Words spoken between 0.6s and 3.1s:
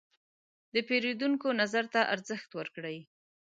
د پیرودونکو نظر ته ارزښت ورکړئ.